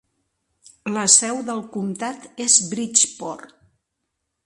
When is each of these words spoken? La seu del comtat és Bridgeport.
La 0.95 1.03
seu 1.17 1.43
del 1.51 1.63
comtat 1.77 2.27
és 2.49 2.59
Bridgeport. 2.73 3.57